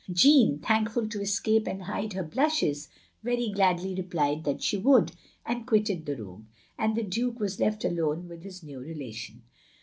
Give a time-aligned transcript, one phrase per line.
[0.11, 2.89] Jeanne, thankful to escape and hide her blushes,
[3.21, 5.11] very gladly replied that she would,
[5.45, 9.43] and quitted the room; and the Duke was left alone with his new relation.